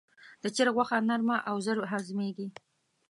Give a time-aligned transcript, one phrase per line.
[0.43, 2.47] د چرګ غوښه نرم او ژر هضمېږي.